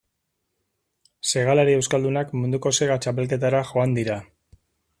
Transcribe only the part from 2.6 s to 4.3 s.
sega txapelketara joan dira.